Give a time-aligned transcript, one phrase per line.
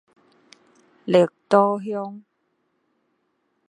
[1.05, 2.23] 綠島鄉